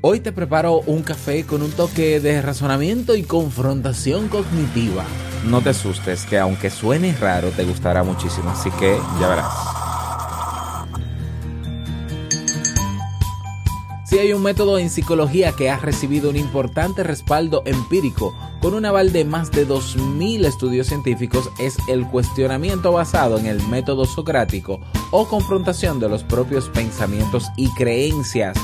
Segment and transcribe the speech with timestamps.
[0.00, 5.04] Hoy te preparo un café con un toque de razonamiento y confrontación cognitiva.
[5.44, 9.52] No te asustes, que aunque suene raro, te gustará muchísimo, así que ya verás.
[14.04, 18.86] Si hay un método en psicología que ha recibido un importante respaldo empírico con un
[18.86, 24.80] aval de más de 2.000 estudios científicos es el cuestionamiento basado en el método socrático
[25.10, 28.56] o confrontación de los propios pensamientos y creencias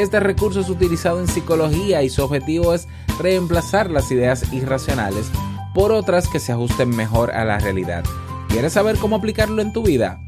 [0.00, 5.30] este recurso es utilizado en psicología y su objetivo es reemplazar las ideas irracionales
[5.74, 8.04] por otras que se ajusten mejor a la realidad.
[8.48, 10.18] ¿Quieres saber cómo aplicarlo en tu vida?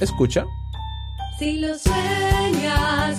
[0.00, 0.46] Escucha.
[1.38, 3.18] Si lo sueñas,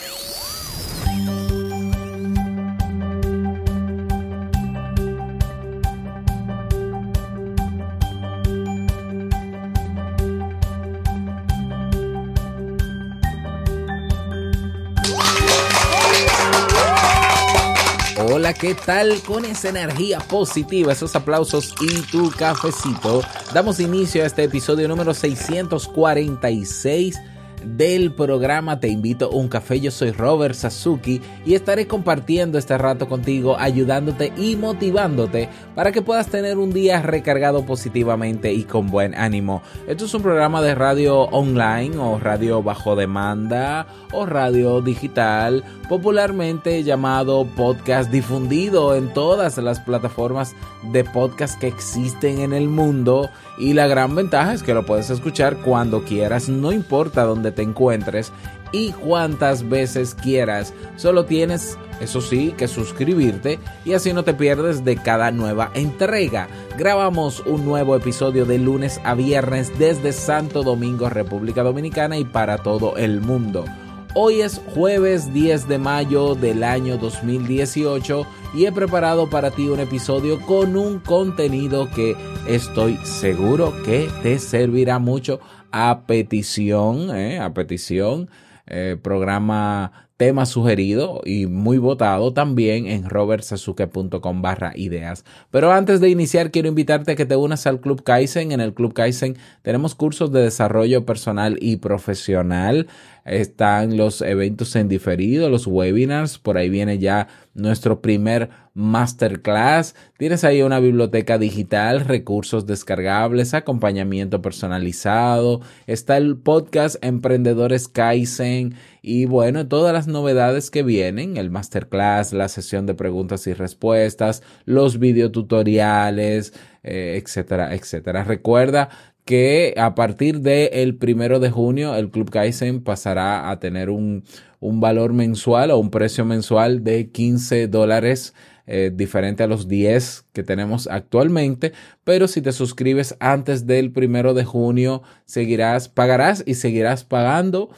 [18.33, 19.21] Hola, ¿qué tal?
[19.23, 23.21] Con esa energía positiva, esos aplausos y tu cafecito,
[23.53, 27.19] damos inicio a este episodio número 646
[27.63, 29.79] del programa Te invito a un café.
[29.79, 36.01] Yo soy Robert Sasuki y estaré compartiendo este rato contigo, ayudándote y motivándote para que
[36.01, 39.61] puedas tener un día recargado positivamente y con buen ánimo.
[39.87, 46.83] Esto es un programa de radio online o radio bajo demanda o radio digital, popularmente
[46.83, 50.55] llamado podcast difundido en todas las plataformas
[50.91, 53.29] de podcast que existen en el mundo
[53.61, 57.61] y la gran ventaja es que lo puedes escuchar cuando quieras, no importa dónde te
[57.61, 58.33] encuentres
[58.71, 60.73] y cuántas veces quieras.
[60.95, 66.47] Solo tienes, eso sí, que suscribirte y así no te pierdes de cada nueva entrega.
[66.75, 72.57] Grabamos un nuevo episodio de lunes a viernes desde Santo Domingo, República Dominicana y para
[72.57, 73.65] todo el mundo.
[74.13, 79.79] Hoy es jueves 10 de mayo del año 2018 y he preparado para ti un
[79.79, 85.39] episodio con un contenido que estoy seguro que te servirá mucho
[85.71, 87.39] a petición, ¿eh?
[87.39, 88.29] a petición.
[88.67, 95.25] Eh, programa tema sugerido y muy votado también en robertsasuke.com barra ideas.
[95.49, 98.51] Pero antes de iniciar quiero invitarte a que te unas al Club Kaizen.
[98.51, 102.85] En el Club Kaizen tenemos cursos de desarrollo personal y profesional
[103.25, 109.95] están los eventos en diferido, los webinars, por ahí viene ya nuestro primer masterclass.
[110.17, 119.25] Tienes ahí una biblioteca digital, recursos descargables, acompañamiento personalizado, está el podcast Emprendedores Kaizen y
[119.25, 124.99] bueno, todas las novedades que vienen, el masterclass, la sesión de preguntas y respuestas, los
[124.99, 126.53] videotutoriales,
[126.83, 128.23] eh, etcétera, etcétera.
[128.23, 128.89] Recuerda
[129.25, 134.23] que a partir del el primero de junio el Club Kaizen pasará a tener un,
[134.59, 138.35] valor mensual o un precio mensual de 15 dólares
[138.67, 141.73] eh, diferente a los 10 que tenemos actualmente,
[142.03, 147.71] pero si te suscribes antes del primero de junio, seguirás, pagarás y seguirás pagando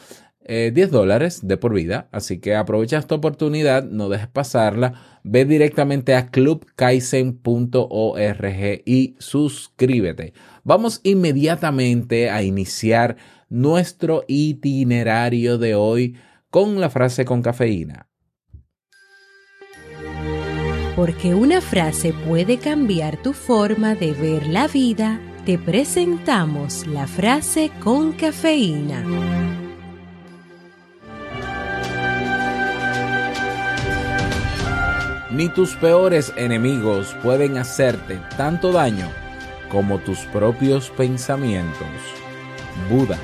[0.48, 2.08] 10 eh, dólares de por vida.
[2.12, 5.20] Así que aprovecha esta oportunidad, no dejes pasarla.
[5.24, 10.34] Ve directamente a clubkaisen.org y suscríbete.
[10.64, 13.16] Vamos inmediatamente a iniciar
[13.50, 16.18] nuestro itinerario de hoy
[16.50, 18.08] con la frase con cafeína.
[20.96, 27.72] Porque una frase puede cambiar tu forma de ver la vida, te presentamos la frase
[27.82, 29.63] con cafeína.
[35.34, 39.10] Ni tus peores enemigos pueden hacerte tanto daño
[39.72, 41.88] como tus propios pensamientos.
[42.88, 43.18] Buda.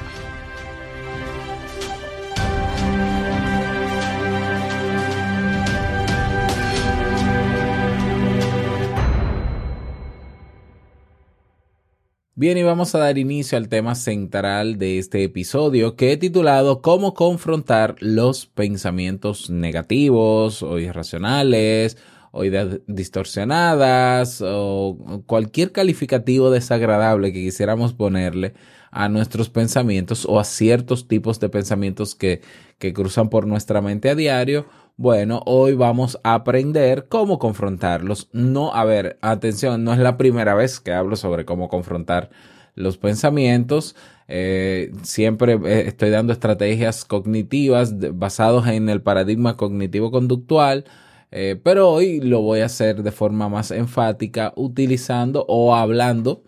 [12.40, 16.82] Bien, y vamos a dar inicio al tema central de este episodio que he titulado
[16.82, 21.98] Cómo confrontar los pensamientos negativos o irracionales
[22.32, 28.54] o ideas distorsionadas o cualquier calificativo desagradable que quisiéramos ponerle
[28.90, 32.40] a nuestros pensamientos o a ciertos tipos de pensamientos que,
[32.78, 34.66] que cruzan por nuestra mente a diario,
[35.00, 38.28] bueno, hoy vamos a aprender cómo confrontarlos.
[38.34, 42.30] No, a ver, atención, no es la primera vez que hablo sobre cómo confrontar
[42.76, 43.96] los pensamientos.
[44.28, 50.84] Eh, siempre eh, estoy dando estrategias cognitivas basadas en el paradigma cognitivo-conductual,
[51.32, 56.44] eh, pero hoy lo voy a hacer de forma más enfática utilizando o hablando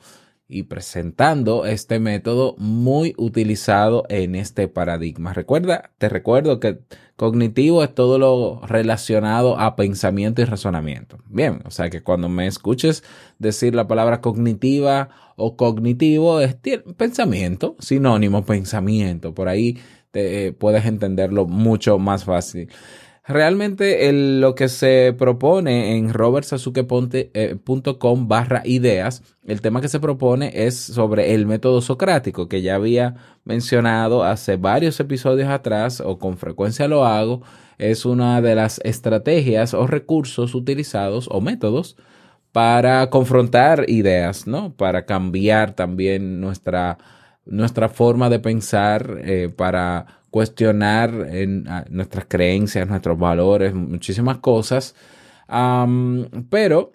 [0.51, 5.33] y presentando este método muy utilizado en este paradigma.
[5.33, 6.80] Recuerda, te recuerdo que
[7.15, 11.19] cognitivo es todo lo relacionado a pensamiento y razonamiento.
[11.30, 13.03] Bien, o sea que cuando me escuches
[13.39, 16.56] decir la palabra cognitiva o cognitivo es
[16.97, 19.33] pensamiento, sinónimo pensamiento.
[19.33, 19.80] Por ahí
[20.12, 22.69] te, puedes entenderlo mucho más fácil.
[23.23, 30.75] Realmente lo que se propone en robertsasuke.com barra ideas, el tema que se propone es
[30.77, 33.13] sobre el método socrático, que ya había
[33.44, 37.44] mencionado hace varios episodios atrás o con frecuencia lo hago.
[37.77, 41.97] Es una de las estrategias o recursos utilizados o métodos
[42.51, 44.73] para confrontar ideas, ¿no?
[44.73, 46.97] Para cambiar también nuestra,
[47.45, 54.95] nuestra forma de pensar, eh, para cuestionar en, nuestras creencias, nuestros valores, muchísimas cosas.
[56.50, 56.94] pero,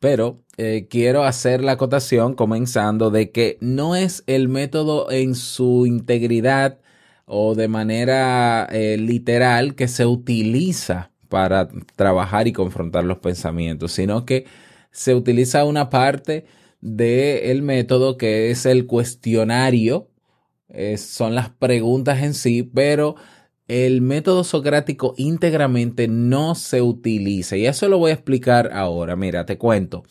[0.00, 5.84] pero eh, quiero hacer la acotación comenzando de que no es el método en su
[5.86, 6.78] integridad
[7.26, 14.24] o de manera eh, literal que se utiliza para trabajar y confrontar los pensamientos, sino
[14.24, 14.46] que
[14.92, 16.46] se utiliza una parte
[16.80, 20.08] del método que es el cuestionario
[20.96, 23.16] son las preguntas en sí, pero
[23.68, 27.56] el método socrático íntegramente no se utiliza.
[27.56, 29.16] Y eso lo voy a explicar ahora.
[29.16, 30.04] Mira, te cuento.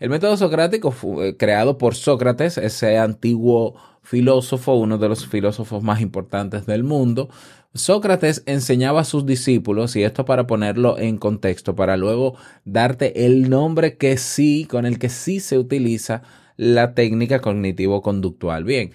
[0.00, 5.82] El método socrático fue eh, creado por Sócrates, ese antiguo filósofo, uno de los filósofos
[5.84, 7.28] más importantes del mundo.
[7.72, 12.34] Sócrates enseñaba a sus discípulos, y esto para ponerlo en contexto, para luego
[12.64, 16.22] darte el nombre que sí, con el que sí se utiliza
[16.56, 18.64] la técnica cognitivo-conductual.
[18.64, 18.90] Bien,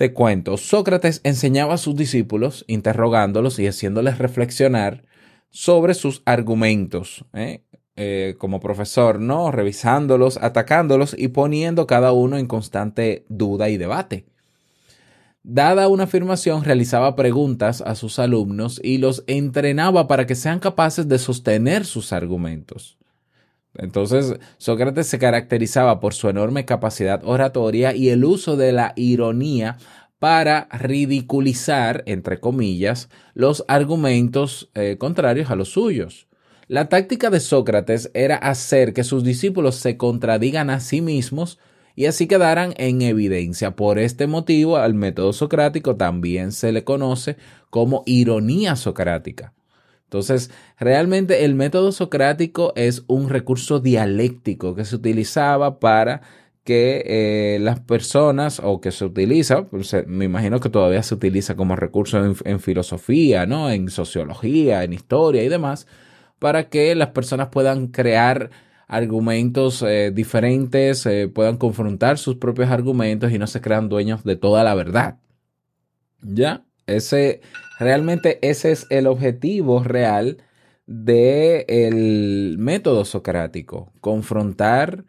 [0.00, 5.04] te cuento, Sócrates enseñaba a sus discípulos, interrogándolos y haciéndoles reflexionar
[5.50, 7.64] sobre sus argumentos, ¿eh?
[7.96, 9.50] Eh, como profesor, ¿no?
[9.50, 14.24] Revisándolos, atacándolos y poniendo cada uno en constante duda y debate.
[15.42, 21.08] Dada una afirmación, realizaba preguntas a sus alumnos y los entrenaba para que sean capaces
[21.08, 22.96] de sostener sus argumentos.
[23.74, 29.78] Entonces, Sócrates se caracterizaba por su enorme capacidad oratoria y el uso de la ironía
[30.18, 36.28] para ridiculizar, entre comillas, los argumentos eh, contrarios a los suyos.
[36.68, 41.58] La táctica de Sócrates era hacer que sus discípulos se contradigan a sí mismos
[41.96, 43.74] y así quedaran en evidencia.
[43.74, 47.36] Por este motivo, al método socrático también se le conoce
[47.70, 49.54] como ironía socrática.
[50.10, 56.22] Entonces, realmente el método socrático es un recurso dialéctico que se utilizaba para
[56.64, 61.54] que eh, las personas, o que se utiliza, pues, me imagino que todavía se utiliza
[61.54, 63.70] como recurso en, filosofía, ¿no?
[63.70, 65.86] En sociología, en historia y demás,
[66.40, 68.50] para que las personas puedan crear
[68.88, 74.34] argumentos eh, diferentes, eh, puedan confrontar sus propios argumentos y no se crean dueños de
[74.34, 75.18] toda la verdad.
[76.20, 76.64] ¿Ya?
[76.86, 77.42] Ese,
[77.80, 80.38] realmente ese es el objetivo real
[80.86, 85.04] del método socrático, confrontar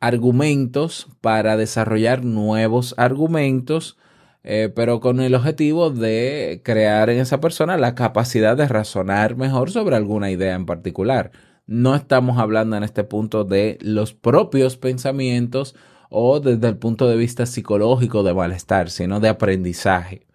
[0.00, 3.98] argumentos para desarrollar nuevos argumentos,
[4.44, 9.70] eh, pero con el objetivo de crear en esa persona la capacidad de razonar mejor
[9.70, 11.32] sobre alguna idea en particular.
[11.66, 15.74] No estamos hablando en este punto de los propios pensamientos
[16.10, 20.26] o desde el punto de vista psicológico de malestar, sino de aprendizaje.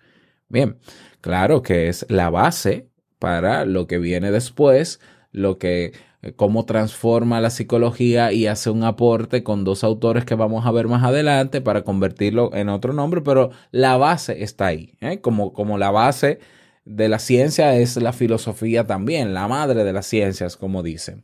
[0.50, 0.78] Bien,
[1.22, 2.88] claro que es la base
[3.20, 5.00] para lo que viene después,
[5.32, 10.36] lo que eh, cómo transforma la psicología y hace un aporte con dos autores que
[10.36, 14.96] vamos a ver más adelante para convertirlo en otro nombre, pero la base está ahí,
[15.00, 15.22] ¿eh?
[15.22, 16.40] como, como la base
[16.84, 21.24] de la ciencia es la filosofía también, la madre de las ciencias, como dicen.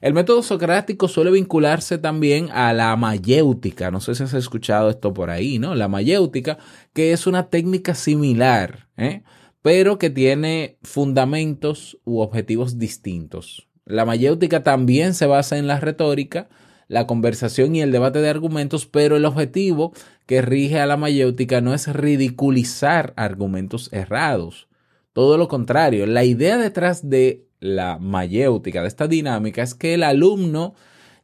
[0.00, 3.90] El método socrático suele vincularse también a la mayéutica.
[3.90, 5.74] No sé si has escuchado esto por ahí, ¿no?
[5.74, 6.58] La mayéutica,
[6.94, 9.22] que es una técnica similar, ¿eh?
[9.62, 13.68] pero que tiene fundamentos u objetivos distintos.
[13.84, 16.48] La mayéutica también se basa en la retórica,
[16.88, 19.92] la conversación y el debate de argumentos, pero el objetivo
[20.26, 24.68] que rige a la mayéutica no es ridiculizar argumentos errados.
[25.12, 30.02] Todo lo contrario, la idea detrás de la mayéutica, de esta dinámica, es que el
[30.02, 30.74] alumno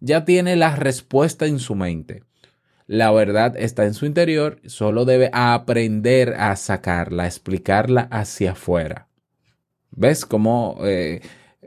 [0.01, 2.23] ya tiene la respuesta en su mente.
[2.87, 9.09] La verdad está en su interior, solo debe aprender a sacarla, a explicarla hacia afuera.
[9.91, 11.21] ¿Ves cómo eh,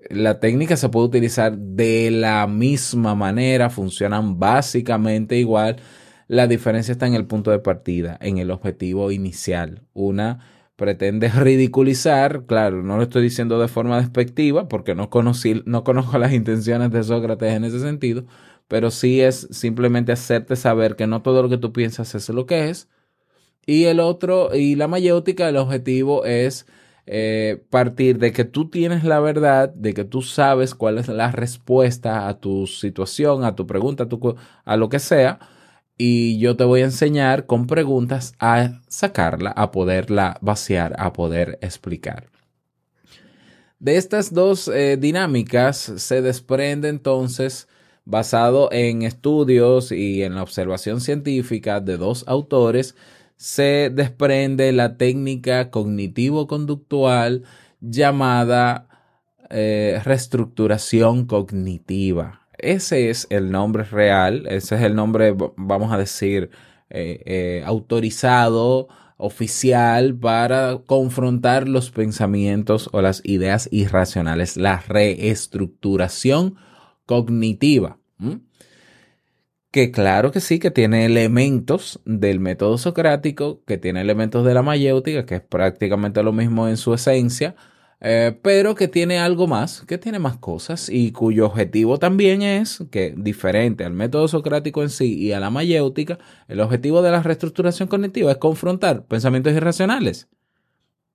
[0.10, 3.70] la técnica se puede utilizar de la misma manera?
[3.70, 5.78] Funcionan básicamente igual.
[6.28, 9.82] La diferencia está en el punto de partida, en el objetivo inicial.
[9.94, 16.34] Una pretende ridiculizar, claro, no lo estoy diciendo de forma despectiva porque no, conozco las
[16.34, 18.24] intenciones de Sócrates en ese sentido,
[18.68, 22.46] pero sí es simplemente hacerte saber que no todo lo que tú piensas es lo
[22.46, 22.90] que es.
[23.66, 26.66] Y el otro, y la mayéutica, el objetivo es
[27.06, 31.32] eh, partir de que tú tienes la verdad, de que tú sabes cuál es la
[31.32, 34.08] respuesta a tu situación, a tu pregunta,
[34.66, 35.40] a lo que sea,
[36.02, 41.60] y yo te voy a enseñar con preguntas a sacarla, a poderla vaciar, a poder
[41.62, 42.30] explicar.
[43.80, 47.68] De estas dos eh, dinámicas se desprende entonces
[48.06, 52.96] basado en estudios y en la observación científica de dos autores,
[53.36, 57.44] se desprende la técnica cognitivo-conductual
[57.82, 58.88] llamada
[59.50, 62.39] eh, reestructuración cognitiva.
[62.62, 66.50] Ese es el nombre real, ese es el nombre, vamos a decir,
[66.90, 68.88] eh, eh, autorizado,
[69.22, 76.56] oficial para confrontar los pensamientos o las ideas irracionales, la reestructuración
[77.06, 78.00] cognitiva.
[79.72, 84.62] Que claro que sí, que tiene elementos del método socrático, que tiene elementos de la
[84.62, 87.56] mayéutica, que es prácticamente lo mismo en su esencia,
[88.02, 92.84] eh, pero que tiene algo más, que tiene más cosas y cuyo objetivo también es
[92.92, 97.22] que, diferente al método socrático en sí y a la mayéutica, el objetivo de la
[97.24, 100.30] reestructuración cognitiva es confrontar pensamientos irracionales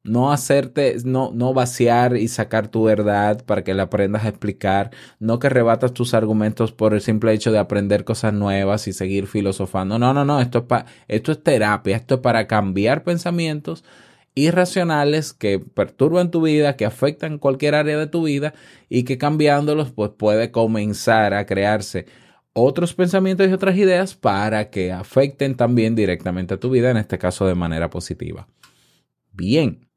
[0.05, 4.91] no hacerte, no, no vaciar y sacar tu verdad para que la aprendas a explicar,
[5.19, 9.27] no que rebatas tus argumentos por el simple hecho de aprender cosas nuevas y seguir
[9.27, 9.99] filosofando.
[9.99, 13.83] No, no, no, esto es, pa, esto es terapia, esto es para cambiar pensamientos
[14.35, 18.55] irracionales que perturban tu vida, que afectan cualquier área de tu vida
[18.89, 22.07] y que cambiándolos pues puede comenzar a crearse
[22.53, 27.19] otros pensamientos y otras ideas para que afecten también directamente a tu vida, en este
[27.19, 28.49] caso de manera positiva.
[29.33, 29.89] Bien,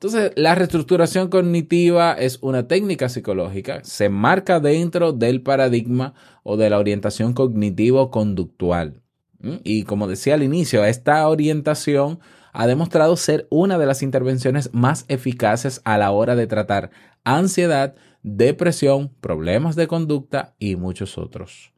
[0.00, 6.70] entonces, la reestructuración cognitiva es una técnica psicológica, se marca dentro del paradigma o de
[6.70, 9.02] la orientación cognitivo-conductual.
[9.62, 12.18] Y como decía al inicio, esta orientación
[12.52, 16.90] ha demostrado ser una de las intervenciones más eficaces a la hora de tratar
[17.24, 21.72] ansiedad, depresión, problemas de conducta y muchos otros.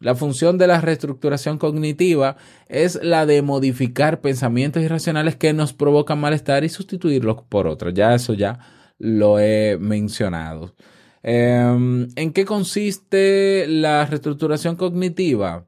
[0.00, 2.36] La función de la reestructuración cognitiva
[2.68, 7.94] es la de modificar pensamientos irracionales que nos provocan malestar y sustituirlos por otros.
[7.94, 8.58] Ya eso ya
[8.98, 10.74] lo he mencionado.
[11.22, 15.66] Em, ¿En qué consiste la reestructuración cognitiva?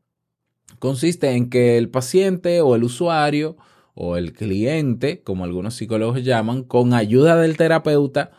[0.79, 3.57] Consiste en que el paciente o el usuario
[3.97, 8.31] o el cliente, como algunos psicólogos llaman, con ayuda del terapeuta,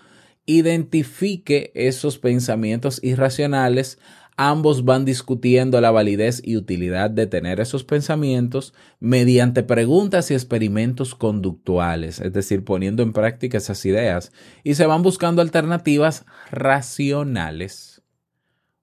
[0.46, 4.00] identifique esos pensamientos irracionales
[4.38, 11.16] ambos van discutiendo la validez y utilidad de tener esos pensamientos mediante preguntas y experimentos
[11.16, 14.32] conductuales, es decir, poniendo en práctica esas ideas,
[14.64, 18.04] y se van buscando alternativas racionales.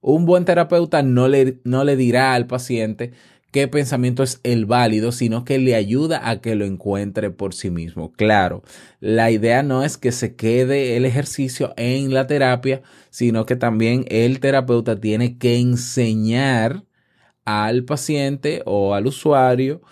[0.01, 3.13] Un buen terapeuta no le, no le dirá al paciente
[3.55, 7.71] qué pensamiento es el válido, sino que le ayuda a que lo encuentre por sí
[7.71, 8.11] mismo.
[8.11, 8.65] Claro,
[8.99, 14.07] la idea no es que se quede el ejercicio en la terapia, sino que también
[14.09, 16.83] el terapeuta tiene que enseñar
[17.45, 19.83] al paciente o al usuario,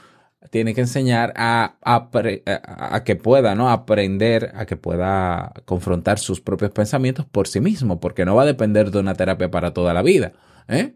[0.51, 3.71] tiene que enseñar a, a, que pueda, ¿no?
[3.71, 8.47] Aprender, a que pueda confrontar sus propios pensamientos por sí mismo, porque no va a
[8.47, 10.33] depender de una terapia para toda la vida.
[10.67, 10.95] ¿eh?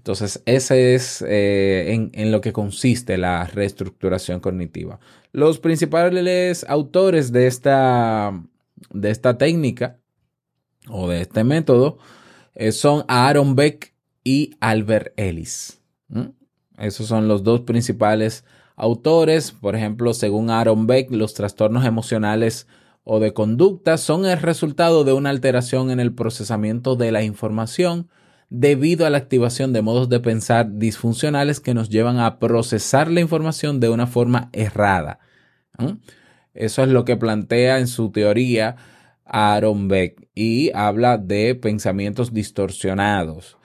[0.00, 4.98] Entonces, ese es eh, en, lo que consiste la reestructuración cognitiva.
[5.30, 8.42] Los principales autores de esta,
[8.94, 9.98] de esta técnica
[10.88, 11.98] o de este método
[12.54, 13.92] eh, son Aaron Beck
[14.24, 15.82] y Albert Ellis.
[16.78, 19.52] Esos son los dos principales autores.
[19.52, 22.66] Por ejemplo, según Aaron Beck, los trastornos emocionales
[23.04, 28.08] o de conducta son el resultado de una alteración en el procesamiento de la información
[28.50, 33.20] debido a la activación de modos de pensar disfuncionales que nos llevan a procesar la
[33.20, 35.20] información de una forma errada.
[36.52, 38.76] Eso es lo que plantea en su teoría
[39.24, 43.56] Aaron Beck y habla de pensamientos distorsionados.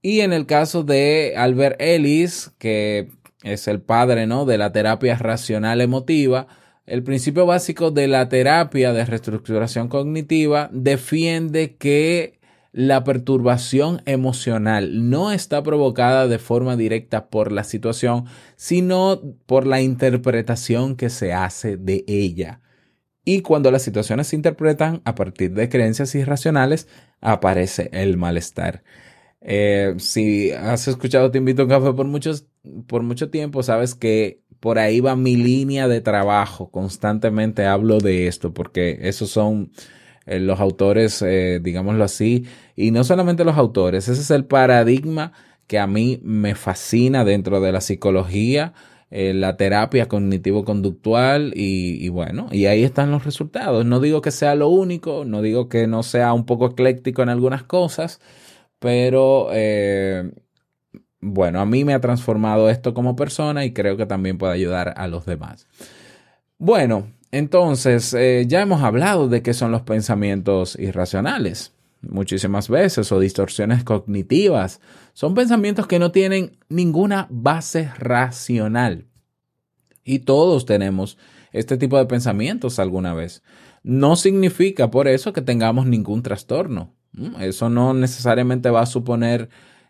[0.00, 3.10] Y en el caso de Albert Ellis, que
[3.42, 4.46] es el padre ¿no?
[4.46, 6.46] de la terapia racional emotiva,
[6.86, 12.38] el principio básico de la terapia de reestructuración cognitiva defiende que
[12.76, 19.80] la perturbación emocional no está provocada de forma directa por la situación, sino por la
[19.80, 22.60] interpretación que se hace de ella.
[23.24, 26.86] Y cuando las situaciones se interpretan a partir de creencias irracionales,
[27.22, 28.84] aparece el malestar.
[29.40, 32.46] Eh, si has escuchado Te invito a un café por, muchos,
[32.86, 36.70] por mucho tiempo, sabes que por ahí va mi línea de trabajo.
[36.70, 39.70] Constantemente hablo de esto porque esos son
[40.26, 45.32] eh, los autores, eh, digámoslo así, y no solamente los autores, ese es el paradigma
[45.66, 48.74] que a mí me fascina dentro de la psicología,
[49.10, 53.84] eh, la terapia cognitivo-conductual y, bueno, y ahí están los resultados.
[53.86, 57.28] No digo que sea lo único, no digo que no sea un poco ecléctico en
[57.28, 58.20] algunas cosas,
[58.78, 59.48] pero
[61.20, 64.94] bueno, a mí me ha transformado esto como persona y creo que también puede ayudar
[64.96, 65.66] a los demás.
[66.58, 68.16] Bueno, entonces
[68.46, 74.80] ya hemos hablado de qué son los pensamientos irracionales muchísimas veces o distorsiones cognitivas.
[75.12, 79.06] Son pensamientos que no tienen ninguna base racional.
[80.04, 81.18] Y todos tenemos
[81.52, 83.42] este tipo de pensamientos alguna vez.
[83.82, 86.94] No significa por eso que tengamos ningún trastorno.
[87.40, 89.48] Eso no necesariamente va a suponer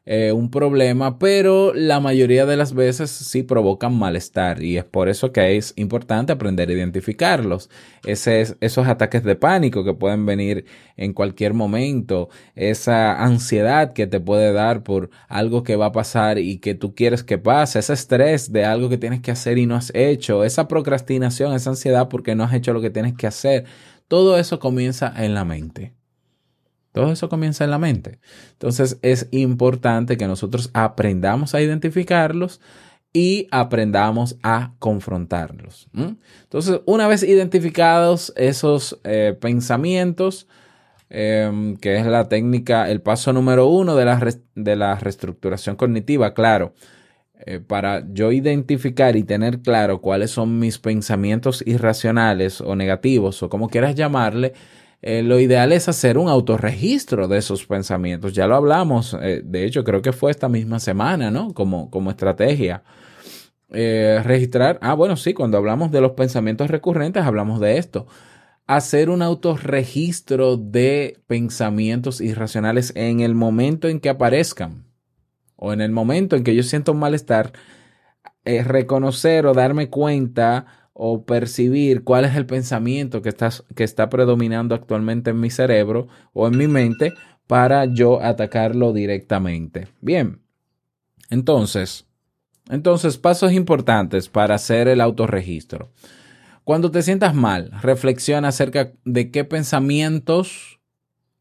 [0.09, 5.09] eh, un problema, pero la mayoría de las veces sí provocan malestar y es por
[5.09, 7.71] eso que es importante aprender a identificarlos.
[8.07, 10.65] Esos ataques de pánico que pueden venir
[10.97, 16.39] en cualquier momento, esa ansiedad que te puede dar por algo que va a pasar
[16.39, 19.67] y que tú quieres que pase, ese estrés de algo que tienes que hacer y
[19.67, 23.27] no has hecho, esa procrastinación, esa ansiedad porque no has hecho lo que tienes que
[23.27, 23.65] hacer.
[24.07, 25.96] Todo eso comienza en la mente.
[26.97, 28.21] Todo eso comienza en la mente.
[28.53, 32.59] Entonces es importante que nosotros aprendamos a identificarlos
[33.13, 35.91] y aprendamos a confrontarlos.
[35.93, 40.49] Entonces, una vez identificados esos eh, pensamientos,
[41.11, 46.33] em, que es la técnica, el paso número uno de la, de la reestructuración cognitiva,
[46.33, 46.73] claro,
[47.45, 53.51] eh, para yo identificar y tener claro cuáles son mis pensamientos irracionales o negativos o
[53.51, 54.55] como quieras llamarle,
[55.03, 58.33] eh, lo ideal es hacer un autorregistro de esos pensamientos.
[58.33, 61.53] Ya lo hablamos, eh, de hecho creo que fue esta misma semana, ¿no?
[61.55, 62.83] Como, como estrategia.
[63.71, 68.07] Eh, registrar, ah, bueno, sí, cuando hablamos de los pensamientos recurrentes hablamos de esto.
[68.67, 74.87] Hacer un autorregistro de pensamientos irracionales en el momento en que aparezcan
[75.57, 77.53] o en el momento en que yo siento un malestar,
[78.45, 84.75] reconocer o darme cuenta o percibir cuál es el pensamiento que está, que está predominando
[84.75, 87.13] actualmente en mi cerebro o en mi mente
[87.47, 89.89] para yo atacarlo directamente.
[90.01, 90.41] Bien,
[91.29, 92.07] entonces,
[92.71, 95.91] entonces pasos importantes para hacer el autorregistro.
[96.65, 100.81] Cuando te sientas mal, reflexiona acerca de qué pensamientos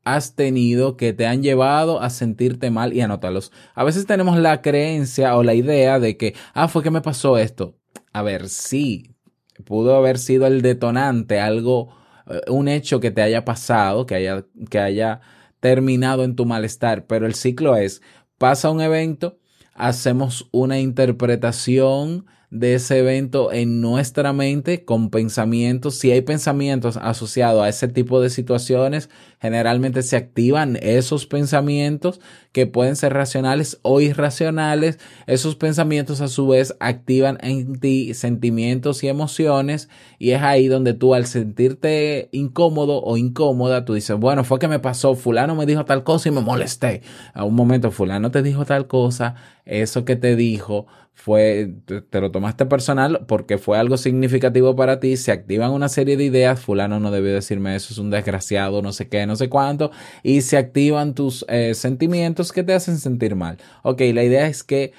[0.04, 3.54] has tenido que te han llevado a sentirte mal y anótalos.
[3.74, 7.38] A veces tenemos la creencia o la idea de que, ah, fue que me pasó
[7.38, 7.78] esto.
[8.12, 9.15] A ver, sí,
[9.64, 11.96] pudo haber sido el detonante, algo,
[12.28, 15.22] eh, un hecho que te haya pasado, que haya, que haya
[15.60, 18.02] terminado en tu malestar, pero el ciclo es,
[18.38, 19.40] pasa un evento,
[19.74, 25.96] hacemos una interpretación de ese evento en nuestra mente con pensamientos.
[25.96, 32.20] Si hay pensamientos asociados a ese tipo de situaciones, generalmente se activan esos pensamientos
[32.52, 35.00] que pueden ser racionales o irracionales.
[35.28, 40.94] Esos pensamientos a su vez activan en ti sentimientos y emociones y es ahí donde
[40.94, 45.66] tú al sentirte incómodo o incómoda, tú dices, bueno, fue que me pasó, fulano me
[45.66, 47.02] dijo tal cosa y me molesté.
[47.34, 52.30] A un momento fulano te dijo tal cosa, eso que te dijo fue, te lo
[52.30, 57.00] tomaste personal porque fue algo significativo para ti, se activan una serie de ideas, fulano
[57.00, 60.58] no debió decirme eso, es un desgraciado, no sé qué, no sé cuánto, y se
[60.58, 63.58] activan tus eh, sentimientos que te hacen sentir mal.
[63.82, 64.94] Ok, la idea es que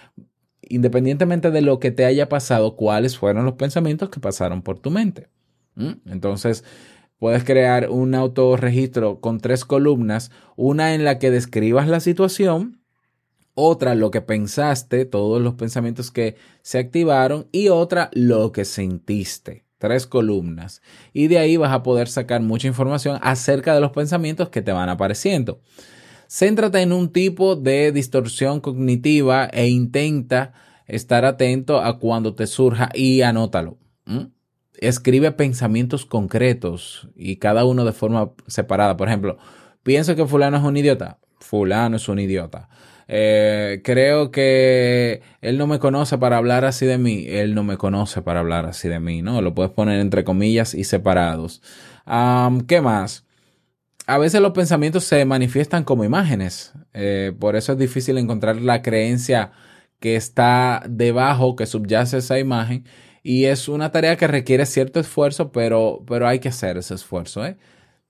[0.62, 4.90] independientemente de lo que te haya pasado, cuáles fueron los pensamientos que pasaron por tu
[4.90, 5.29] mente.
[5.74, 5.92] ¿Mm?
[6.07, 6.64] Entonces,
[7.18, 12.81] puedes crear un autorregistro con tres columnas, una en la que describas la situación,
[13.57, 19.64] otra lo que pensaste, todos los pensamientos que se activaron y otra lo que sentiste.
[19.79, 20.83] Tres columnas.
[21.12, 24.73] Y de ahí vas a poder sacar mucha información acerca de los pensamientos que te
[24.73, 25.61] van apareciendo.
[26.29, 30.53] Céntrate en un tipo de distorsión cognitiva e intenta
[30.87, 33.79] estar atento a cuando te surja y anótalo.
[34.75, 38.99] Escribe pensamientos concretos y cada uno de forma separada.
[38.99, 39.38] Por ejemplo,
[39.83, 41.21] pienso que fulano es un idiota.
[41.40, 42.69] Fulano es un idiota
[43.09, 47.25] Eh, creo que él no me conoce para hablar así de mí.
[47.29, 49.40] Él no me conoce para hablar así de mí, ¿no?
[49.42, 51.62] Lo puedes poner entre comillas y separados.
[52.66, 53.25] ¿Qué más?
[54.07, 56.73] A veces los pensamientos se manifiestan como imágenes.
[56.95, 59.51] Eh, por eso es difícil encontrar la creencia
[59.99, 62.85] que está debajo, que subyace esa imagen.
[63.23, 67.45] Y es una tarea que requiere cierto esfuerzo, pero, pero hay que hacer ese esfuerzo.
[67.45, 67.57] ¿eh?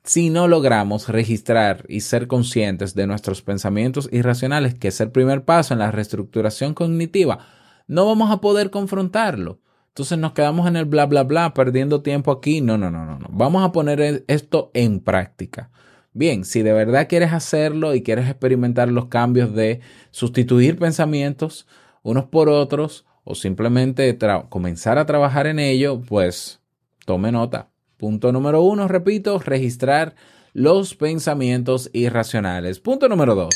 [0.06, 5.44] Si no logramos registrar y ser conscientes de nuestros pensamientos irracionales, que es el primer
[5.44, 7.40] paso en la reestructuración cognitiva,
[7.88, 9.58] no vamos a poder confrontarlo.
[9.88, 12.60] Entonces nos quedamos en el bla, bla, bla, perdiendo tiempo aquí.
[12.60, 13.26] No, no, no, no, no.
[13.30, 15.70] Vamos a poner esto en práctica.
[16.12, 19.80] Bien, si de verdad quieres hacerlo y quieres experimentar los cambios de
[20.12, 21.66] sustituir pensamientos
[22.02, 24.16] unos por otros o simplemente
[24.50, 26.60] comenzar a trabajar en ello, pues
[27.04, 27.70] tome nota.
[27.96, 30.14] Punto número uno, repito, registrar
[30.52, 32.80] los pensamientos irracionales.
[32.80, 33.54] Punto número dos,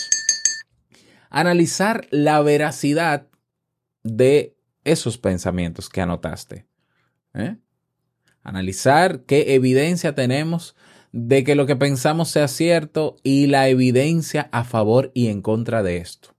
[1.31, 3.26] analizar la veracidad
[4.03, 6.66] de esos pensamientos que anotaste.
[7.35, 7.57] ¿eh?
[8.42, 10.74] Analizar qué evidencia tenemos
[11.12, 15.83] de que lo que pensamos sea cierto y la evidencia a favor y en contra
[15.83, 16.35] de esto.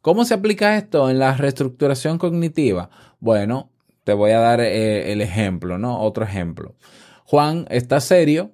[0.00, 2.90] ¿Cómo se aplica esto en la reestructuración cognitiva?
[3.18, 3.70] Bueno,
[4.06, 5.98] te voy a dar eh, el ejemplo, ¿no?
[6.00, 6.76] Otro ejemplo.
[7.24, 8.52] Juan está serio,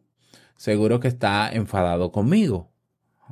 [0.56, 2.70] seguro que está enfadado conmigo.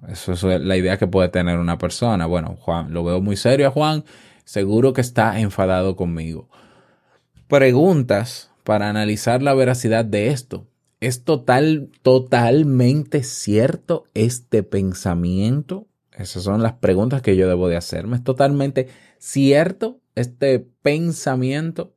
[0.06, 2.26] Eso es la idea que puede tener una persona.
[2.26, 4.04] Bueno, Juan, lo veo muy serio a Juan,
[4.44, 6.50] seguro que está enfadado conmigo.
[7.48, 10.66] Preguntas para analizar la veracidad de esto.
[11.00, 15.87] ¿Es total, totalmente cierto este pensamiento?
[16.12, 18.16] Esas son las preguntas que yo debo de hacerme.
[18.16, 21.94] ¿Es totalmente cierto este pensamiento?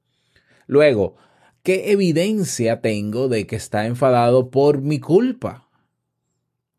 [0.67, 1.15] Luego,
[1.63, 5.69] ¿qué evidencia tengo de que está enfadado por mi culpa?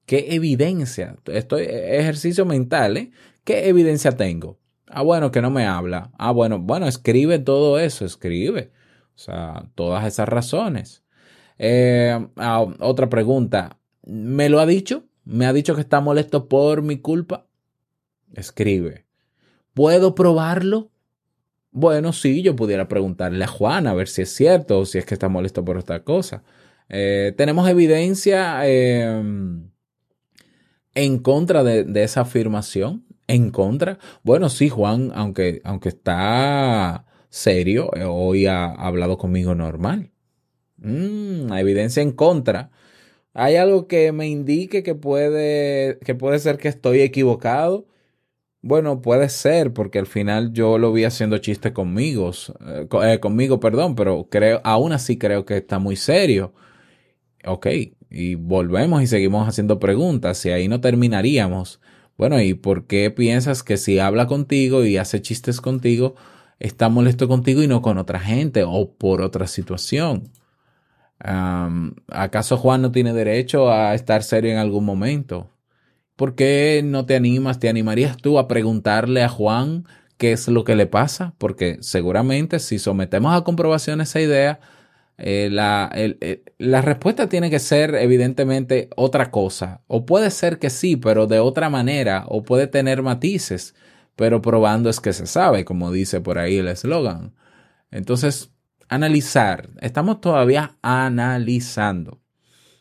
[0.07, 1.17] ¿Qué evidencia?
[1.27, 3.11] Esto es ejercicio mental, ¿eh?
[3.45, 4.59] ¿Qué evidencia tengo?
[4.87, 6.13] Ah, bueno, que no me habla.
[6.19, 8.71] Ah, bueno, bueno, escribe todo eso, escribe.
[9.15, 11.05] O sea, todas esas razones.
[11.59, 13.79] Eh, ah, otra pregunta.
[14.03, 15.05] ¿Me lo ha dicho?
[15.25, 17.47] ¿Me ha dicho que está molesto por mi culpa?
[18.35, 19.07] Escribe.
[19.73, 20.91] ¿Puedo probarlo?
[21.77, 25.07] Bueno, sí, yo pudiera preguntarle a Juan a ver si es cierto o si es
[25.07, 26.45] que está molesto por esta cosa.
[26.89, 29.71] Eh, ¿Tenemos evidencia em,
[30.95, 33.05] en contra de, esa afirmación?
[33.27, 33.99] ¿En contra?
[34.23, 40.13] Bueno, sí, Juan, aunque, aunque está serio, eh, hoy ha hablado conmigo normal.
[40.77, 42.71] Mm, evidencia en contra.
[43.33, 47.87] ¿Hay algo que me indique que puede, que puede ser que estoy equivocado?
[48.67, 52.31] Bueno, puede ser, porque al final yo lo vi haciendo chistes conmigo,
[52.67, 56.55] eh, eh, conmigo, perdón, pero creo, aún así creo que está muy serio.
[57.47, 57.67] Ok,
[58.11, 61.81] y volvemos y seguimos haciendo preguntas, y ahí no terminaríamos.
[62.19, 66.15] Bueno, ¿y por qué piensas que si habla contigo y hace chistes contigo,
[66.61, 70.31] está molesto contigo y no con otra gente o por otra situación?
[72.09, 75.54] ¿Acaso Juan no tiene derecho a estar serio en algún momento?
[76.17, 77.59] ¿Por qué no te animas?
[77.59, 79.85] ¿Te animarías tú a preguntarle a Juan
[80.17, 81.35] qué es lo que le pasa?
[81.39, 84.61] Porque seguramente si sometemos a comprobación esa idea,
[85.19, 89.83] eh, la, eh, la, respuesta tiene que ser evidentemente otra cosa.
[89.89, 92.25] O puede ser que sí, pero de otra manera.
[92.29, 93.75] O puede tener matices,
[94.17, 97.35] pero probando es que se sabe, como dice por ahí el eslogan.
[97.91, 98.53] Entonces,
[98.89, 99.71] analizar.
[99.81, 102.21] Estamos todavía analizando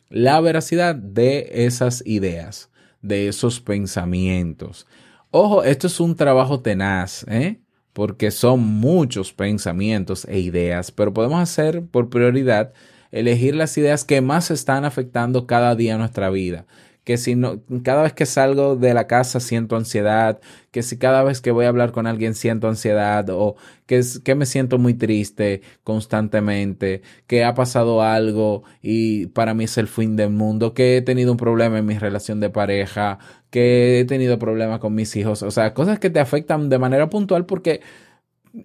[0.09, 2.69] la veracidad de esas ideas
[3.03, 4.87] de esos pensamientos.
[5.29, 7.59] Ojo, esto es un trabajo tenaz, ¿eh?
[7.93, 12.73] porque son muchos pensamientos e ideas, pero podemos hacer por prioridad
[13.11, 16.65] elegir las ideas que más están afectando cada día nuestra vida
[17.03, 20.39] que si no, cada vez que salgo de la casa siento ansiedad,
[20.71, 24.35] que si cada vez que voy a hablar con alguien siento ansiedad o que, que
[24.35, 30.15] me siento muy triste constantemente, que ha pasado algo y para mí es el fin
[30.15, 34.39] del mundo, que he tenido un problema en mi relación de pareja, que he tenido
[34.39, 37.81] problemas con mis hijos, o sea, cosas que te afectan de manera puntual porque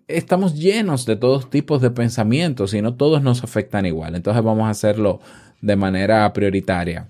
[0.06, 4.14] estamos llenos de todos tipos de pensamientos y no todos nos afectan igual.
[4.14, 5.20] Entonces vamos a hacerlo
[5.60, 7.06] de manera prioritaria.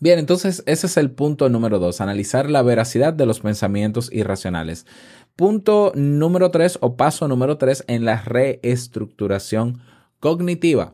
[0.00, 4.86] Bien, entonces ese es el punto número dos, analizar la veracidad de los pensamientos irracionales.
[5.34, 9.80] Punto número tres o paso número tres en la reestructuración
[10.20, 10.92] cognitiva.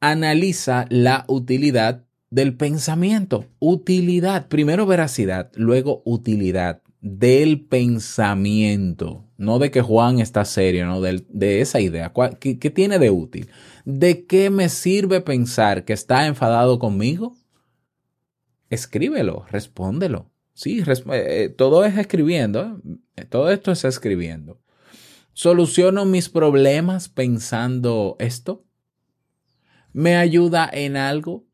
[0.00, 3.44] Analiza la utilidad del pensamiento.
[3.58, 4.48] Utilidad.
[4.48, 9.26] Primero veracidad, luego utilidad del pensamiento.
[9.36, 12.12] No de que Juan está serio, no de, esa idea.
[12.40, 13.50] ¿Qué, ¿Qué tiene de útil?
[13.84, 17.36] ¿De qué me sirve pensar que está enfadado conmigo?
[18.74, 20.30] Escríbelo, respóndelo.
[20.52, 22.80] Sí, eh, todo es escribiendo.
[23.28, 24.60] Todo esto es escribiendo.
[25.32, 28.64] ¿Soluciono mis problemas pensando esto?
[29.92, 31.44] ¿Me ayuda en algo?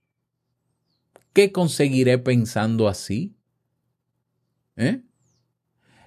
[1.33, 3.37] ¿Qué conseguiré pensando así?
[4.76, 5.02] ¿Eh?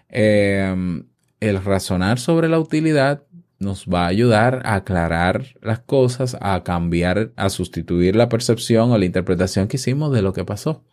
[0.10, 1.08] Em,
[1.40, 3.26] el razonar sobre la utilidad
[3.60, 8.98] nos va a ayudar a aclarar las cosas, a cambiar, a sustituir la percepción o
[8.98, 10.84] la interpretación que hicimos de lo que pasó.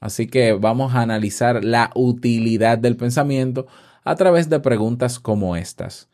[0.00, 3.66] Así que vamos a analizar la utilidad del pensamiento
[4.02, 6.08] a través de preguntas como estas.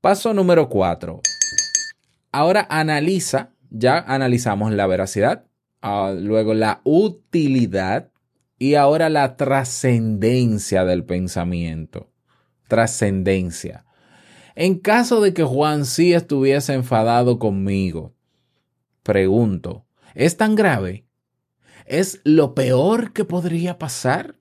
[0.00, 1.20] Paso número 4.
[2.32, 5.44] Ahora analiza, ya analizamos la veracidad,
[5.82, 8.10] ah, luego la utilidad
[8.58, 12.10] y ahora la trascendencia del pensamiento.
[12.68, 13.84] Trascendencia.
[14.54, 18.14] En caso de que Juan sí estuviese enfadado conmigo,
[19.02, 19.84] pregunto,
[20.14, 21.06] ¿es tan grave?
[21.86, 24.36] ¿Es lo peor que podría pasar?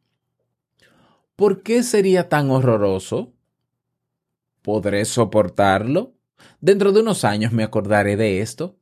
[1.35, 3.33] ¿Por qué sería tan horroroso?
[4.61, 6.13] ¿Podré soportarlo?
[6.59, 8.77] Dentro de unos años me acordaré de esto.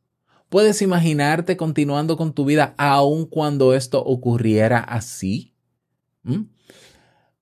[0.50, 5.54] ¿Puedes imaginarte continuando con tu vida aun cuando esto ocurriera así?
[6.24, 6.44] ¿Mm?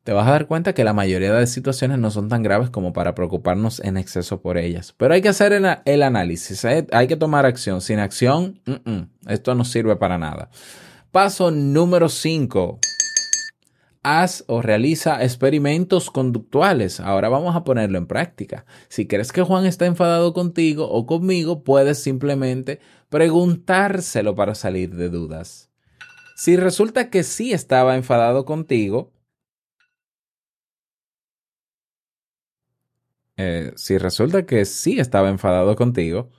[0.03, 2.93] Te vas a dar cuenta que la mayoría de situaciones no son tan graves como
[2.93, 4.93] para preocuparnos en exceso por ellas.
[4.95, 7.81] Pero hay que hacer el, análisis, hay que tomar acción.
[7.81, 8.61] Sin acción,
[9.27, 10.49] esto no sirve para nada.
[11.17, 12.79] Paso número 5
[14.03, 16.99] haz o realiza experimentos conductuales.
[16.99, 18.67] Ahora vamos a ponerlo en práctica.
[18.87, 25.09] Si crees que Juan está enfadado contigo o conmigo, puedes simplemente preguntárselo para salir de
[25.09, 25.71] dudas.
[26.35, 29.11] Si resulta que sí estaba enfadado contigo,
[33.37, 36.29] eh, si resulta que sí estaba enfadado contigo,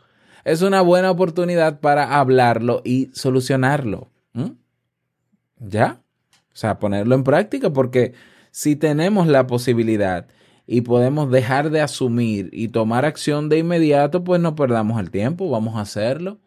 [0.45, 4.13] es una buena oportunidad para hablarlo y solucionarlo.
[5.61, 6.03] ¿Ya?
[6.53, 8.15] O sea, ponerlo en práctica porque
[8.51, 10.27] si tenemos la posibilidad
[10.67, 15.49] y podemos dejar de asumir y tomar acción de inmediato, pues no perdamos el tiempo,
[15.51, 16.41] vamos a hacerlo.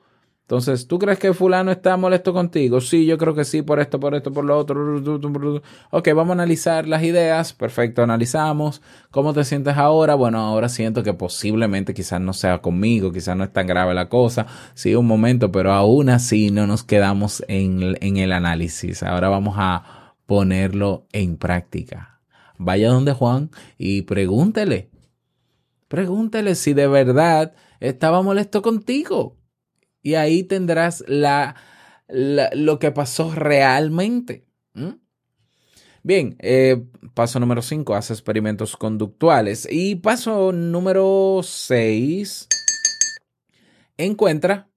[0.51, 2.81] Entonces, ¿tú crees que fulano está molesto contigo?
[2.81, 5.61] Sí, yo creo que sí, por esto, por esto, por lo otro.
[5.91, 7.53] Ok, vamos a analizar las ideas.
[7.53, 8.81] Perfecto, analizamos.
[9.11, 10.13] ¿Cómo te sientes ahora?
[10.15, 14.09] Bueno, ahora siento que posiblemente quizás no sea conmigo, quizás no es tan grave la
[14.09, 14.45] cosa.
[14.73, 19.03] Sí, un momento, pero aún así no nos quedamos en, en el análisis.
[19.03, 22.19] Ahora vamos a ponerlo en práctica.
[22.57, 24.89] Vaya donde Juan y pregúntele.
[25.87, 29.37] Pregúntele si de verdad estaba molesto contigo.
[30.01, 31.55] Y ahí tendrás la,
[32.07, 34.45] lo que pasó realmente.
[36.03, 36.83] Bien, eh,
[37.13, 39.67] paso número 5, haz experimentos conductuales.
[39.69, 42.47] Y paso número 6,
[43.97, 44.67] encuentra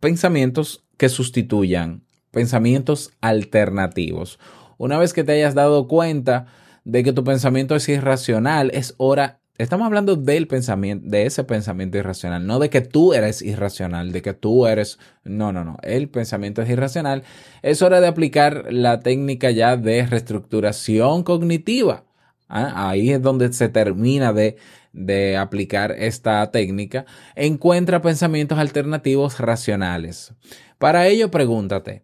[0.00, 4.38] pensamientos que sustituyan, pensamientos alternativos.
[4.76, 6.46] Una vez que te hayas dado cuenta
[6.84, 11.96] de que tu pensamiento es irracional, es hora Estamos hablando del pensamiento, de ese pensamiento
[11.96, 16.08] irracional, no de que tú eres irracional, de que tú eres, no, no, no, el
[16.08, 17.22] pensamiento es irracional.
[17.62, 22.04] Es hora de aplicar la técnica ya de reestructuración cognitiva.
[22.48, 22.88] ¿ah?
[22.90, 24.56] Ahí es donde se termina de,
[24.92, 27.06] de aplicar esta técnica.
[27.36, 30.34] Encuentra pensamientos alternativos racionales.
[30.78, 32.02] Para ello, pregúntate,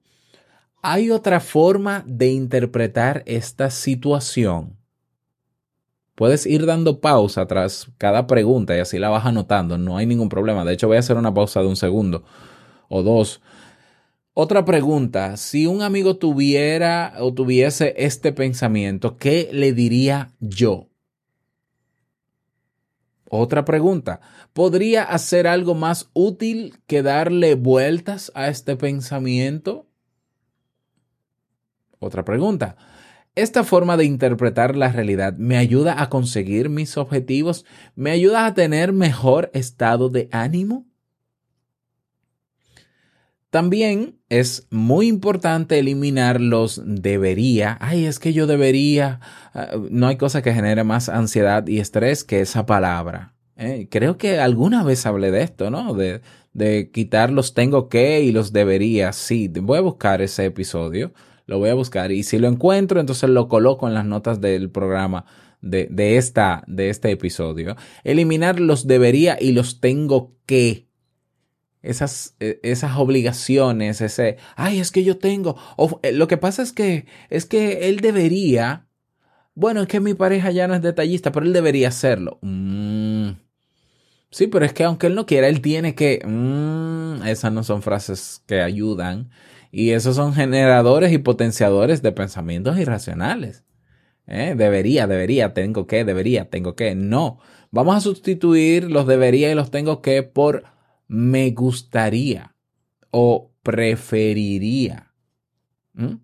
[0.83, 4.80] ¿Hay otra forma de interpretar esta situación?
[6.21, 10.29] Puedes ir dando pausa tras cada pregunta y así la vas anotando, no hay ningún
[10.29, 10.67] problema.
[10.67, 12.25] De hecho, voy a hacer una pausa de un segundo
[12.91, 13.41] o dos.
[14.35, 20.89] Otra pregunta, si un amigo tuviera o tuviese este pensamiento, ¿qué le diría yo?
[23.31, 24.21] Otra pregunta,
[24.53, 29.87] ¿podría hacer algo más útil que darle vueltas a este pensamiento?
[31.99, 32.77] Otra pregunta.
[33.37, 37.64] ¿Esta forma de interpretar la realidad me ayuda a conseguir mis objetivos?
[37.95, 40.87] ¿Me ayuda a tener mejor estado de ánimo?
[43.51, 47.79] También es muy importante eliminar los debería.
[47.81, 49.21] Ay, es que yo debería.
[49.55, 53.35] Ah, no hay cosa que genere más ansiedad y estrés que esa palabra.
[53.57, 53.88] ¿eh?
[53.90, 55.95] Creo que alguna vez hablé de esto, ¿no?
[55.95, 56.21] De,
[56.53, 59.12] de quitar los tengo que y los debería.
[59.12, 61.12] Sí, voy a buscar ese episodio
[61.51, 64.71] lo voy a buscar y si lo encuentro, entonces lo coloco en las notas del
[64.71, 65.25] programa
[65.61, 67.75] de, de, esta, de este episodio.
[68.05, 70.87] Eliminar los debería y los tengo que.
[71.83, 75.57] Esas, e, esas obligaciones, ese, ay, es que yo tengo.
[76.05, 78.87] Eh, lo que pasa es que, es que él debería.
[79.57, 82.39] Bueno, es que mi pareja ya no es detallista, pero él debería hacerlo.
[82.43, 83.31] Mm.
[84.31, 86.23] Sí, pero es que aunque él no quiera, él tiene que.
[86.25, 89.31] Mm, esas no son frases que ayudan
[89.71, 93.65] Y esos son generadores y potenciadores de pensamientos irracionales.
[94.27, 94.55] ¿Eh?
[94.57, 96.95] Debería, debería, tengo que, debería, tengo que.
[96.95, 97.39] No.
[97.71, 100.65] Vamos a sustituir los debería y los tengo que por
[101.09, 102.55] me gustaría
[103.11, 105.13] o preferiría.
[105.95, 106.17] ¿Mm?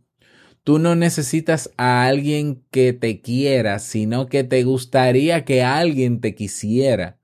[0.62, 6.34] Tú no necesitas a alguien que te quiera, sino que te gustaría que alguien te
[6.34, 7.18] quisiera.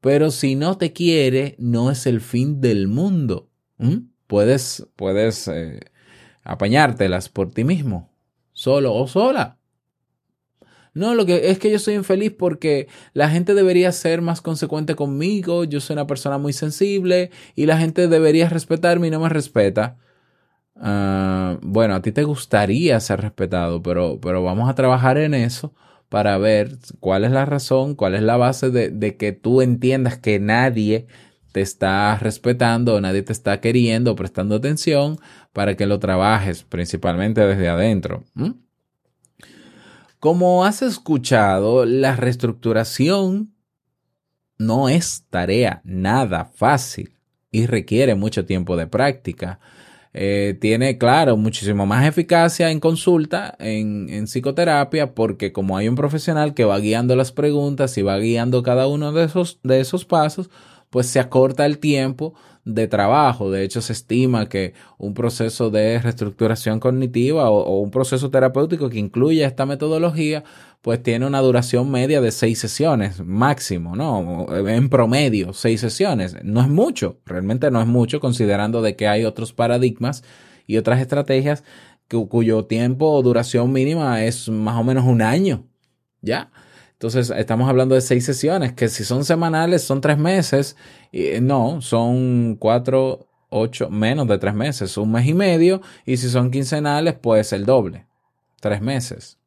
[0.00, 3.50] Pero si no te quiere, no es el fin del mundo.
[3.78, 4.13] ¿Mm?
[4.26, 5.80] Puedes, puedes eh,
[6.42, 8.10] apañártelas por ti mismo,
[8.52, 9.58] solo o sola.
[10.94, 14.94] No, lo que es que yo soy infeliz porque la gente debería ser más consecuente
[14.94, 19.28] conmigo, yo soy una persona muy sensible y la gente debería respetarme y no me
[19.28, 19.98] respeta.
[20.76, 25.74] Ah, bueno, a ti te gustaría ser respetado, pero, pero vamos a trabajar en eso
[26.08, 30.18] para ver cuál es la razón, cuál es la base de, de que tú entiendas
[30.18, 31.06] que nadie
[31.54, 35.20] te está respetando, nadie te está queriendo, prestando atención
[35.52, 38.24] para que lo trabajes principalmente desde adentro.
[40.18, 43.54] Como has escuchado, la reestructuración
[44.58, 47.14] no es tarea nada fácil
[47.52, 49.60] y requiere mucho tiempo de práctica.
[50.12, 55.94] Eh, tiene, claro, muchísimo más eficacia en consulta, en, en, psicoterapia, porque como hay un
[55.94, 60.04] profesional que va guiando las preguntas y va guiando cada uno de esos, de esos
[60.04, 60.50] pasos,
[60.94, 63.50] pues se acorta el tiempo de trabajo.
[63.50, 69.00] De hecho, se estima que un proceso de reestructuración cognitiva o, un proceso terapéutico que
[69.00, 70.44] incluya esta metodología,
[70.82, 74.46] pues tiene una duración media de seis sesiones máximo, ¿no?
[74.68, 76.36] En promedio, seis sesiones.
[76.44, 80.22] No es mucho, realmente no es mucho, considerando de que hay otros paradigmas
[80.64, 81.64] y otras estrategias
[82.06, 85.66] cuyo tiempo o duración mínima es más o menos un año,
[86.22, 86.52] ¿ya?
[86.94, 90.76] Entonces, estamos hablando de seis sesiones, que si son semanales son tres meses,
[91.12, 96.28] y no, son cuatro, ocho, menos de tres meses, un mes y medio, y si
[96.28, 98.06] son quincenales, pues el doble,
[98.60, 99.38] tres meses.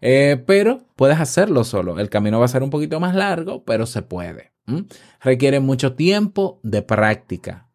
[0.00, 1.98] Eh, pero puedes hacerlo solo.
[1.98, 4.52] El camino va a ser un poquito más largo, pero se puede.
[5.20, 7.68] Requiere mucho tiempo de práctica.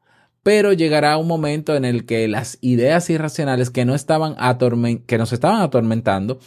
[0.43, 4.35] Pero llegará un momento en el que las ideas irracionales que, no estaban
[5.05, 6.39] que nos estaban atormentando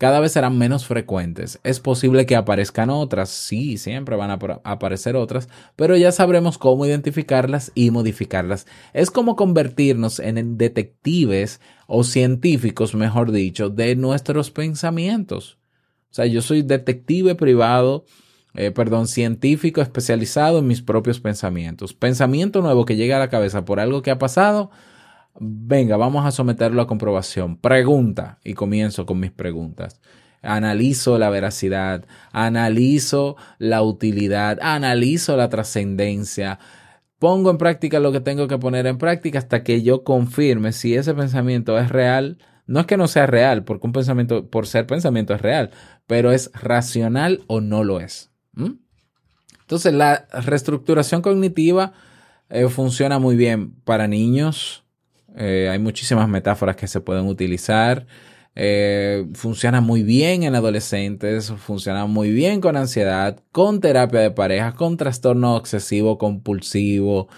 [0.00, 1.60] cada vez serán menos frecuentes.
[1.62, 6.86] Es posible que aparezcan otras, sí, siempre van a aparecer otras, pero ya sabremos cómo
[6.86, 8.66] identificarlas y modificarlas.
[8.94, 15.58] Es como convertirnos en detectives o científicos, mejor dicho, de nuestros pensamientos.
[16.10, 18.06] O sea, yo soy detective privado,
[18.54, 21.92] eh, perdón, científico especializado en mis propios pensamientos.
[21.92, 24.70] Pensamiento nuevo que llega a la cabeza por algo que ha pasado,
[25.42, 27.56] Venga, vamos a someterlo a comprobación.
[27.56, 30.02] Pregunta, y comienzo con mis preguntas.
[30.42, 36.58] Analizo la veracidad, analizo la utilidad, analizo la trascendencia.
[37.18, 40.94] Pongo en práctica lo que tengo que poner en práctica hasta que yo confirme si
[40.94, 42.36] ese pensamiento es real.
[42.66, 45.70] No es que no sea real, porque un pensamiento, por ser pensamiento es real,
[46.06, 48.30] pero es racional o no lo es.
[49.62, 51.94] Entonces, la reestructuración cognitiva
[52.50, 54.84] eh, funciona muy bien para niños,
[55.36, 58.06] eh, hay muchísimas metáforas que se pueden utilizar.
[58.56, 64.74] Eh, funciona muy bien en adolescentes, funciona muy bien con ansiedad, con terapia de pareja,
[64.74, 67.28] con trastorno obsesivo compulsivo.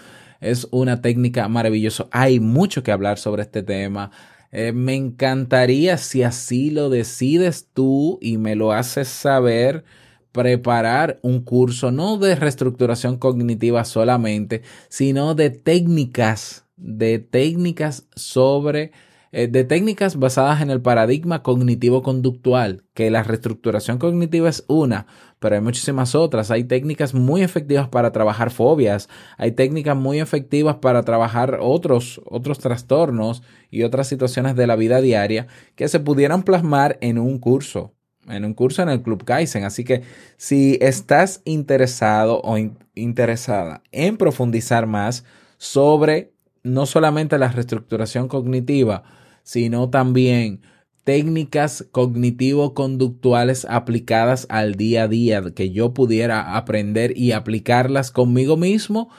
[0.41, 2.07] Es una técnica maravillosa.
[2.11, 4.11] Hay mucho que hablar sobre este tema.
[4.51, 9.83] Eh, me encantaría si así lo decides tú y me lo haces saber
[10.31, 18.91] preparar un curso no de reestructuración cognitiva solamente, sino de técnicas de técnicas sobre,
[19.31, 25.07] eh, de técnicas basadas en el paradigma cognitivo-conductual, que la reestructuración cognitiva es una,
[25.39, 26.51] pero hay muchísimas otras.
[26.51, 32.59] Hay técnicas muy efectivas para trabajar fobias, hay técnicas muy efectivas para trabajar otros, otros
[32.59, 37.93] trastornos y otras situaciones de la vida diaria que se pudieran plasmar en un curso
[38.27, 39.63] en un curso en el Club Kaizen.
[39.63, 40.01] Así que
[40.37, 42.57] si estás interesado o
[42.95, 45.25] interesada en profundizar más
[45.57, 46.32] sobre
[46.63, 49.03] no solamente la reestructuración cognitiva,
[49.43, 50.61] sino también
[51.03, 59.09] técnicas cognitivo-conductuales aplicadas al día a día, que yo pudiera aprender y aplicarlas conmigo mismo,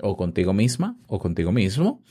[0.00, 2.02] o contigo misma, o contigo mismo,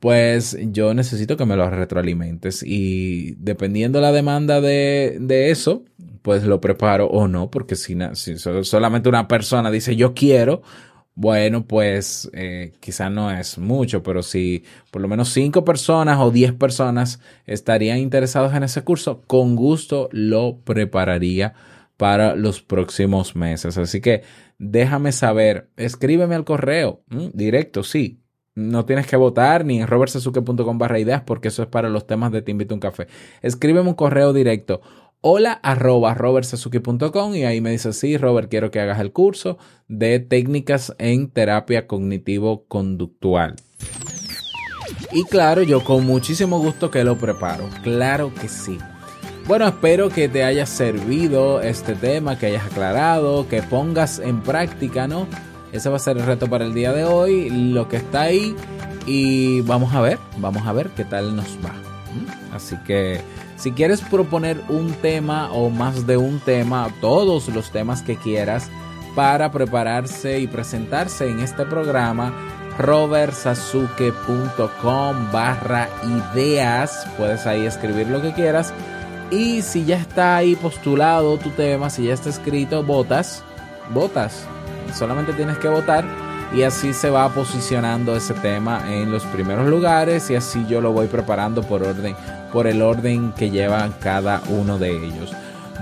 [0.00, 2.62] pues yo necesito que me lo retroalimentes.
[2.64, 5.84] Y dependiendo la demanda de, de eso,
[6.22, 10.62] pues lo preparo o no, porque si, si solamente una persona dice yo quiero,
[11.14, 16.30] bueno, pues eh, quizá no es mucho, pero si por lo menos cinco personas o
[16.30, 21.54] diez personas estarían interesados en ese curso, con gusto lo prepararía
[21.98, 23.76] para los próximos meses.
[23.78, 24.22] Así que
[24.58, 27.02] déjame saber, escríbeme al correo
[27.34, 28.20] directo, sí,
[28.54, 32.32] No tienes que votar ni en robertsazuke.com barra ideas porque eso es para los temas
[32.32, 33.06] de Te invito a un café.
[33.42, 34.82] Escríbeme un correo directo
[35.24, 36.16] hola arroba
[37.34, 39.56] y ahí me dice, sí, Robert, quiero que hagas el curso
[39.86, 43.54] de técnicas en terapia cognitivo-conductual.
[45.12, 47.68] Y claro, yo con muchísimo gusto que lo preparo.
[47.82, 48.78] Claro que sí.
[49.46, 55.06] Bueno, espero que te haya servido este tema, que hayas aclarado, que pongas en práctica,
[55.06, 55.28] ¿no?
[55.72, 58.56] Ese va a ser el reto para el día de hoy, lo que está ahí.
[59.06, 61.74] Y vamos a ver, vamos a ver qué tal nos va.
[62.52, 63.20] Así que
[63.62, 68.68] si quieres proponer un tema o más de un tema, todos los temas que quieras
[69.14, 72.34] para prepararse y presentarse en este programa,
[72.76, 75.88] robertsazuke.com barra
[76.34, 77.06] ideas.
[77.16, 78.74] Puedes ahí escribir lo que quieras.
[79.30, 83.44] Y si ya está ahí postulado tu tema, si ya está escrito, votas,
[83.94, 84.44] votas.
[84.92, 86.04] Solamente tienes que votar
[86.52, 90.90] y así se va posicionando ese tema en los primeros lugares y así yo lo
[90.90, 92.16] voy preparando por orden,
[92.52, 95.32] por el orden que lleva cada uno de ellos.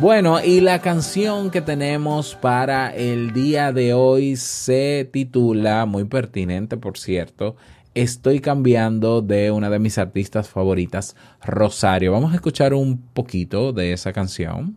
[0.01, 6.77] Bueno, y la canción que tenemos para el día de hoy se titula, muy pertinente
[6.77, 7.57] por cierto,
[7.95, 12.13] Estoy cambiando de una de mis artistas favoritas, Rosario.
[12.13, 14.77] Vamos a escuchar un poquito de esa canción.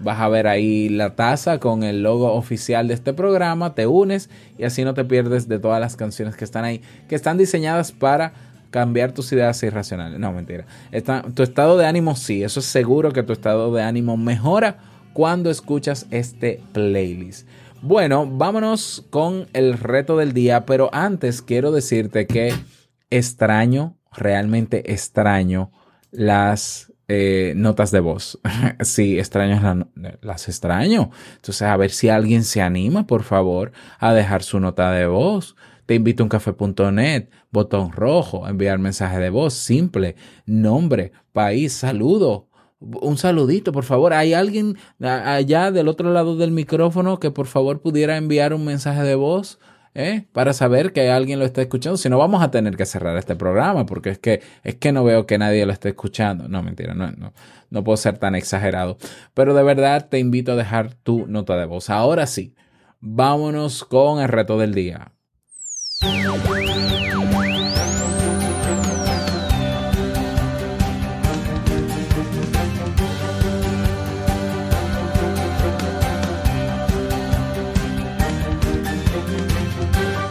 [0.00, 4.28] Vas a ver ahí la taza con el logo oficial de este programa, te unes
[4.58, 7.92] y así no te pierdes de todas las canciones que están ahí, que están diseñadas
[7.92, 8.32] para
[8.70, 10.18] cambiar tus ideas irracionales.
[10.18, 10.66] No, mentira.
[11.34, 14.78] tu estado de ánimo sí, eso es seguro que tu estado de ánimo mejora
[15.12, 17.46] cuando escuchas este playlist.
[17.82, 22.52] Bueno, vámonos con el reto del día, pero antes quiero decirte que
[23.10, 25.70] extraño, realmente extraño
[26.10, 28.38] las eh, notas de voz.
[28.80, 29.88] sí, extraño
[30.22, 31.10] las extraño.
[31.36, 35.56] Entonces, a ver si alguien se anima, por favor, a dejar su nota de voz.
[35.86, 42.48] Te invito a un café.net, botón rojo, enviar mensaje de voz, simple, nombre, país, saludo.
[42.80, 44.12] Un saludito, por favor.
[44.14, 49.02] ¿Hay alguien allá del otro lado del micrófono que por favor pudiera enviar un mensaje
[49.02, 49.58] de voz?
[49.94, 50.26] ¿Eh?
[50.32, 51.96] para saber que alguien lo está escuchando.
[51.96, 55.04] Si no, vamos a tener que cerrar este programa porque es que, es que no
[55.04, 56.48] veo que nadie lo esté escuchando.
[56.48, 57.32] No, mentira, no, no,
[57.70, 58.98] no puedo ser tan exagerado.
[59.32, 61.90] Pero de verdad te invito a dejar tu nota de voz.
[61.90, 62.54] Ahora sí,
[63.00, 65.12] vámonos con el reto del día.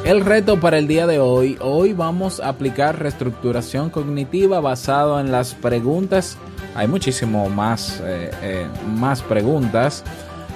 [0.06, 5.32] El reto para el día de hoy, hoy vamos a aplicar reestructuración cognitiva basado en
[5.32, 6.38] las preguntas.
[6.76, 10.04] Hay muchísimo más, eh, eh, más preguntas,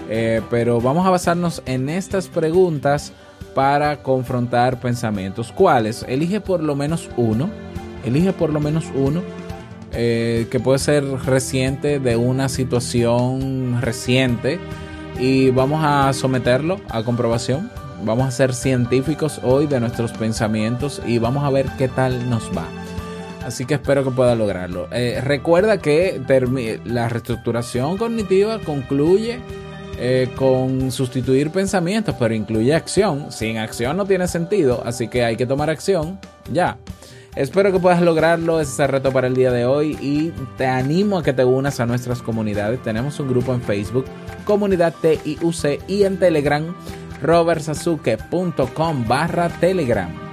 [0.09, 3.13] eh, pero vamos a basarnos en estas preguntas
[3.55, 5.53] para confrontar pensamientos.
[5.53, 6.03] ¿Cuáles?
[6.09, 7.49] Elige por lo menos uno,
[8.03, 9.21] elige por lo menos uno
[9.91, 14.59] que puede ser reciente de una situación reciente
[15.19, 17.71] y vamos a someterlo a comprobación
[18.03, 22.49] Vamos a ser científicos hoy de nuestros pensamientos y vamos a ver qué tal nos
[22.55, 22.67] va.
[23.45, 24.87] Así que espero que pueda lograrlo.
[24.91, 26.21] Eh, recuerda que
[26.85, 29.39] la reestructuración cognitiva concluye
[29.99, 33.31] eh, con sustituir pensamientos, pero incluye acción.
[33.31, 36.19] Sin acción no tiene sentido, así que hay que tomar acción
[36.51, 36.77] ya.
[37.35, 40.65] Espero que puedas lograrlo, ese es el reto para el día de hoy y te
[40.65, 42.81] animo a que te unas a nuestras comunidades.
[42.81, 44.05] Tenemos un grupo en Facebook,
[44.43, 46.75] Comunidad TIUC y en Telegram,
[47.21, 50.26] robertsazuke.com barra Telegram.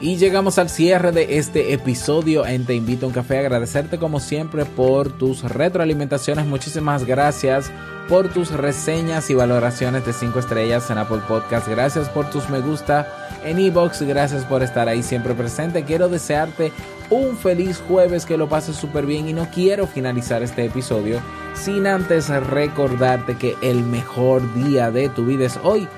[0.00, 3.38] Y llegamos al cierre de este episodio en Te Invito a un Café.
[3.38, 6.46] Agradecerte como siempre por tus retroalimentaciones.
[6.46, 7.72] Muchísimas gracias
[8.08, 11.66] por tus reseñas y valoraciones de 5 estrellas en Apple Podcast.
[11.66, 13.12] Gracias por tus me gusta
[13.44, 14.02] en Ebox.
[14.02, 15.82] Gracias por estar ahí siempre presente.
[15.82, 16.70] Quiero desearte
[17.10, 21.20] un feliz jueves, que lo pases súper bien y no quiero finalizar este episodio
[21.54, 25.88] sin antes recordarte que el mejor día de tu vida es hoy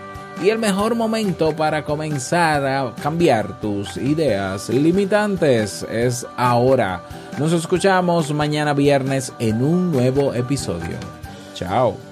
[0.43, 7.03] y el mejor momento para comenzar a cambiar tus ideas limitantes es ahora.
[7.39, 10.97] Nos escuchamos mañana viernes en un nuevo episodio.
[11.55, 12.10] Chao.